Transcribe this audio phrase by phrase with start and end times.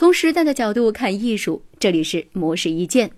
[0.00, 3.10] 从时代的角度看艺术，这里是模式意见。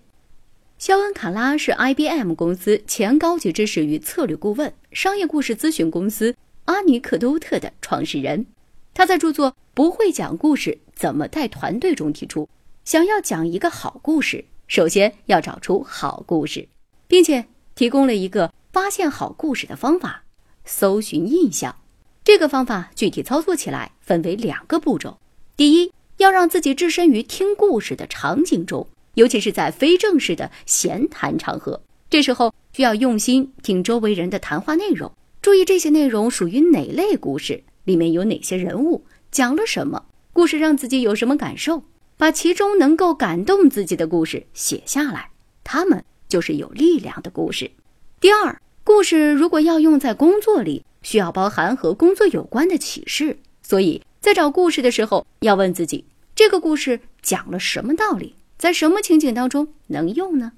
[0.78, 6.34] 肖恩·卡拉是 IBM 公司前高级知识与策略顾问、商业故事咨询公司
[6.64, 8.46] 阿尼克多特的创始人。
[8.94, 12.48] 他在著作《不会讲故事怎么带团队》中提出，
[12.84, 16.66] 想要讲一个好故事，首先要找出好故事，
[17.06, 17.44] 并且
[17.76, 20.24] 提供了一个发现好故事的方法——
[20.66, 21.76] 搜寻印象。
[22.24, 25.20] 这个方法具体操作起来分为两个步骤：
[25.56, 28.86] 第一，要让自己置身于听故事的场景中。
[29.14, 41.82] 尤其是在非正式的闲谈场合，这时候需要用心听周围人的谈话内容，注意这些内容属于哪类故事，里面有哪些人物，讲了什么，故事让自己有什么感受，
[42.16, 45.28] 把其中能够感动自己的故事写下来，
[45.62, 47.70] 他们就是有力量的故事。
[48.18, 56.04] 第二，故事如果要用在工作里，需要包含和工作有关的启示，所以在找故事的时候，要问自己
[56.36, 58.36] 这个故事讲了什么道理。
[58.56, 60.52] 在什么情景当中能用呢？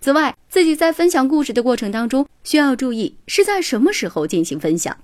[0.00, 4.98] 此外，自己在分享故事的过程当中，需要注意是在什么时候进行分享，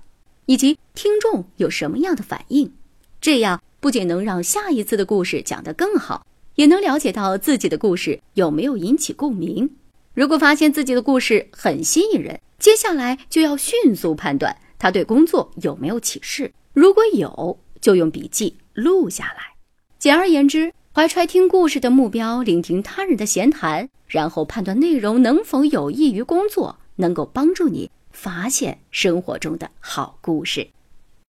[0.45, 2.73] 以及听众有什么样的反应。
[3.21, 9.69] 这样不仅能让下一次的故事讲得更好，也能了解到自己的故事有没有引起共鸣。
[10.13, 16.51] 如果发现自己的故事很吸引人，接下来就要迅速判断他对工作有没有启示。
[16.73, 19.55] 如果有，就用笔记录下来。
[19.99, 20.71] 简而言之。
[20.93, 30.67] 怀揣听故事的目标，聆听他人的闲谈，然后判断内容能否有益于工作，能够帮助你发现生活中的好故事。